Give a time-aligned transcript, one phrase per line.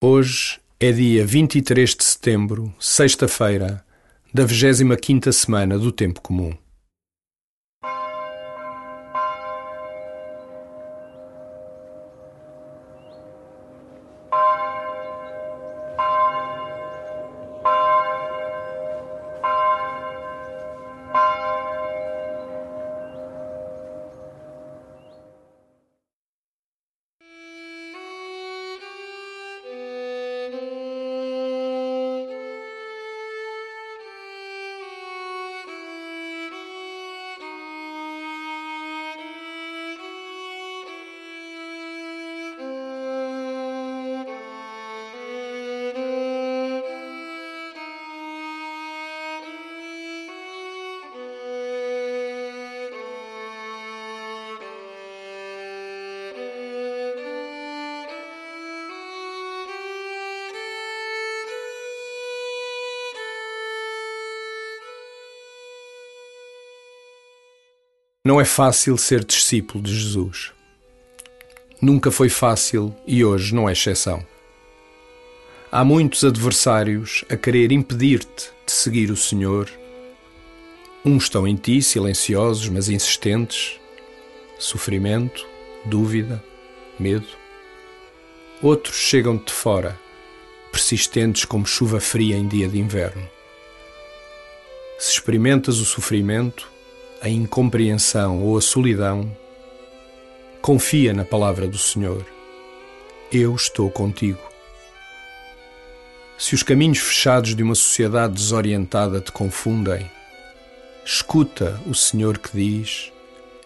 [0.00, 3.84] Hoje é dia 23 de setembro, sexta-feira,
[4.32, 6.56] da 25ª semana do Tempo Comum.
[68.26, 70.52] Não é fácil ser discípulo de Jesus.
[71.80, 74.26] Nunca foi fácil e hoje não é exceção.
[75.70, 79.70] Há muitos adversários a querer impedir-te de seguir o Senhor.
[81.04, 83.78] Uns estão em ti, silenciosos, mas insistentes.
[84.58, 85.46] Sofrimento,
[85.84, 86.42] dúvida,
[86.98, 87.28] medo.
[88.60, 89.98] Outros chegam de fora,
[90.72, 93.28] persistentes como chuva fria em dia de inverno.
[94.98, 96.68] Se experimentas o sofrimento,
[97.20, 99.30] a incompreensão ou a solidão,
[100.62, 102.24] confia na palavra do Senhor.
[103.32, 104.40] Eu estou contigo.
[106.38, 110.08] Se os caminhos fechados de uma sociedade desorientada te confundem,
[111.04, 113.12] escuta o Senhor que diz: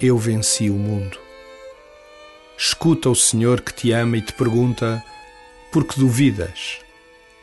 [0.00, 1.18] Eu venci o mundo.
[2.56, 5.04] Escuta o Senhor que te ama e te pergunta:
[5.70, 6.78] Por que duvidas?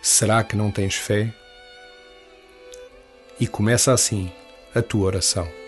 [0.02, 1.32] Será que não tens fé?
[3.40, 4.32] E começa assim
[4.74, 5.61] a tua oração.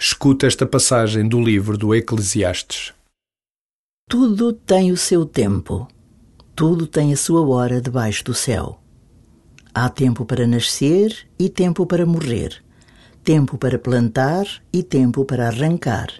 [0.00, 2.94] Escuta esta passagem do livro do Eclesiastes.
[4.08, 5.88] Tudo tem o seu tempo,
[6.54, 8.80] tudo tem a sua hora debaixo do céu.
[9.74, 12.62] Há tempo para nascer e tempo para morrer,
[13.24, 16.12] tempo para plantar e tempo para arrancar,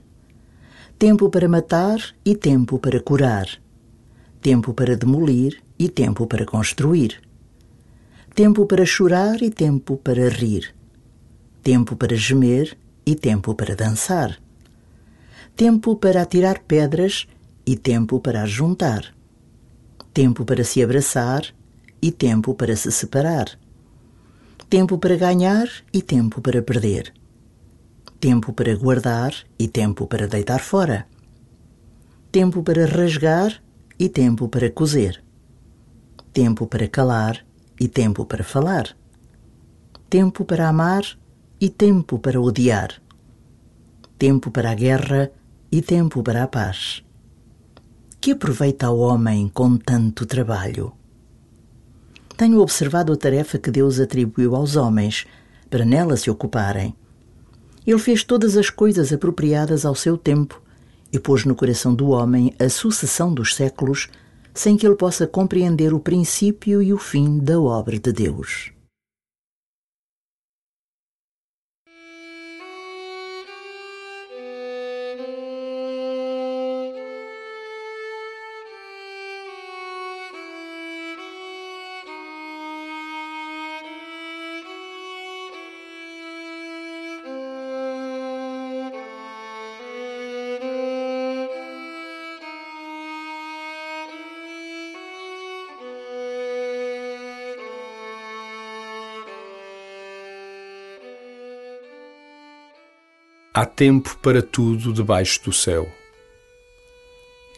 [0.99, 3.47] tempo para matar e tempo para curar,
[4.43, 7.23] tempo para demolir e tempo para construir,
[8.35, 10.75] tempo para chorar e tempo para rir,
[11.63, 12.77] tempo para gemer
[13.09, 14.39] e tempo para dançar,
[15.57, 17.27] tempo para atirar pedras
[17.65, 19.15] e tempo para juntar,
[20.13, 21.43] tempo para se abraçar
[22.03, 23.59] e tempo para se separar,
[24.69, 27.15] tempo para ganhar e tempo para perder,
[28.21, 31.07] tempo para guardar e tempo para deitar fora,
[32.31, 33.63] tempo para rasgar
[33.99, 35.25] e tempo para coser,
[36.31, 37.43] tempo para calar
[37.81, 38.95] e tempo para falar,
[40.11, 41.05] tempo para amar
[41.61, 43.03] e tempo para odiar,
[44.17, 45.31] tempo para a guerra
[45.73, 47.03] e tempo para a paz.
[48.21, 50.93] Que aproveita o homem com tanto trabalho?
[52.37, 55.27] Tenho observado a tarefa que Deus atribuiu aos homens
[55.69, 56.95] para nela se ocuparem.
[57.85, 60.63] Ele fez todas as coisas apropriadas ao seu tempo
[61.13, 64.09] e pôs no coração do homem a sucessão dos séculos,
[64.55, 68.78] sem que ele possa compreender o princípio e o fim da obra de Deus.
[103.61, 105.91] Há tempo para tudo debaixo do céu.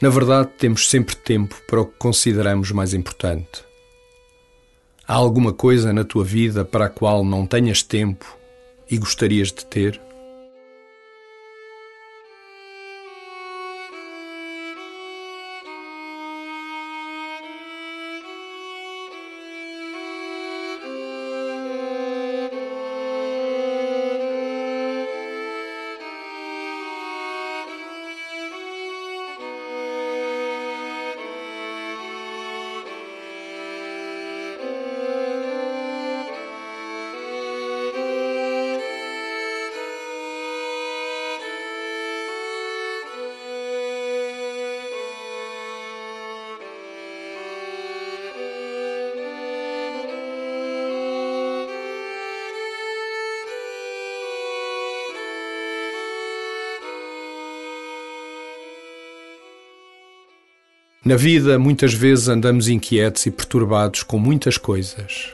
[0.01, 3.63] Na verdade, temos sempre tempo para o que consideramos mais importante.
[5.07, 8.35] Há alguma coisa na tua vida para a qual não tenhas tempo
[8.91, 10.01] e gostarias de ter?
[61.03, 65.33] Na vida, muitas vezes andamos inquietos e perturbados com muitas coisas,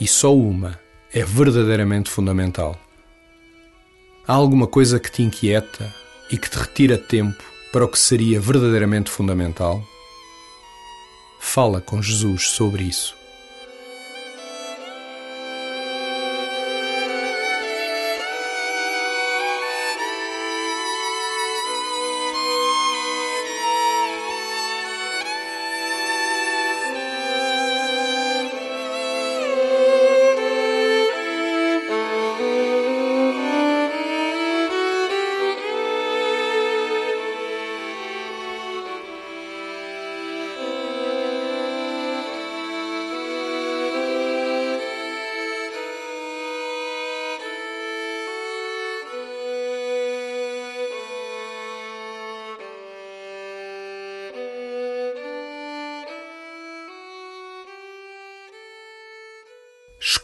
[0.00, 0.80] e só uma
[1.12, 2.74] é verdadeiramente fundamental.
[4.26, 5.94] Há alguma coisa que te inquieta
[6.32, 9.86] e que te retira tempo para o que seria verdadeiramente fundamental?
[11.38, 13.14] Fala com Jesus sobre isso.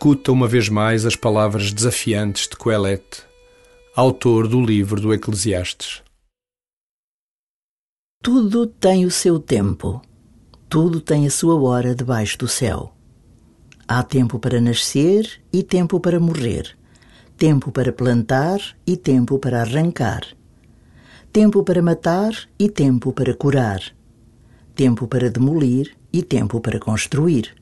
[0.02, 3.22] Escuta uma vez mais as palavras desafiantes de Coelete,
[3.94, 6.02] autor do livro do Eclesiastes.
[8.22, 10.00] Tudo tem o seu tempo,
[10.70, 12.94] tudo tem a sua hora debaixo do céu.
[13.86, 16.78] Há tempo para nascer e tempo para morrer,
[17.36, 20.22] tempo para plantar e tempo para arrancar,
[21.30, 23.82] tempo para matar e tempo para curar,
[24.74, 27.59] tempo para demolir e tempo para construir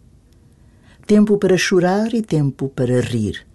[1.08, 3.46] tempo para chorar e tempo para rir,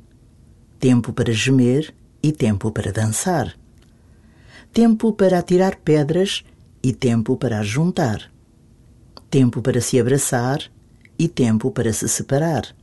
[0.80, 3.54] tempo para gemer e tempo para dançar,
[4.74, 6.44] tempo para atirar pedras
[6.82, 8.32] e tempo para juntar,
[9.30, 10.64] tempo para se abraçar
[11.20, 12.76] e tempo para se separar,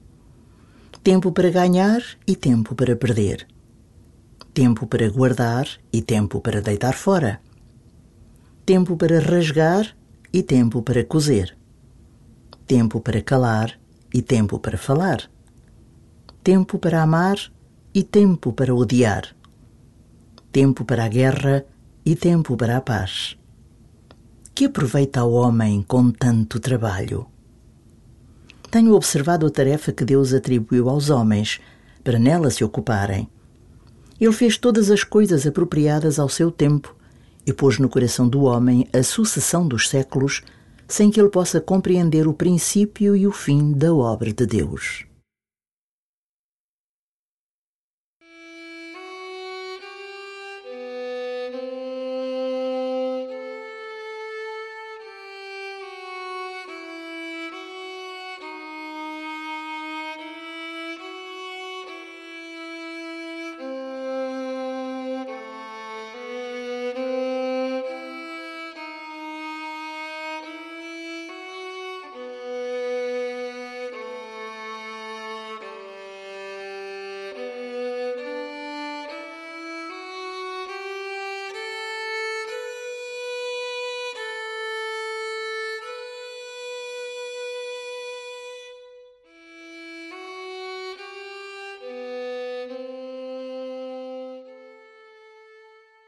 [1.02, 3.48] tempo para ganhar e tempo para perder,
[4.54, 7.40] tempo para guardar e tempo para deitar fora,
[8.64, 9.96] tempo para rasgar
[10.32, 11.58] e tempo para coser,
[12.68, 13.79] tempo para calar
[14.12, 15.30] e tempo para falar,
[16.42, 17.38] tempo para amar
[17.94, 19.34] e tempo para odiar,
[20.52, 21.64] tempo para a guerra
[22.04, 23.36] e tempo para a paz.
[24.54, 27.26] Que aproveita o homem com tanto trabalho?
[28.70, 31.60] Tenho observado a tarefa que Deus atribuiu aos homens
[32.04, 33.28] para nela se ocuparem.
[34.20, 36.94] Ele fez todas as coisas apropriadas ao seu tempo
[37.46, 40.42] e pôs no coração do homem a sucessão dos séculos
[40.90, 45.09] sem que ele possa compreender o princípio e o fim da obra de Deus.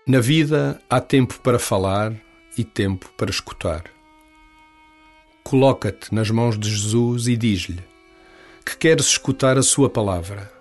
[0.04, 2.12] Na vida há tempo para falar
[2.58, 3.84] e tempo para escutar.
[5.44, 7.84] Coloca-te nas mãos de Jesus e diz-lhe
[8.66, 10.52] que queres escutar a Sua palavra.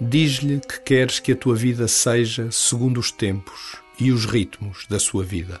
[0.00, 4.98] Diz-lhe que queres que a tua vida seja segundo os tempos e os ritmos da
[4.98, 5.60] sua vida.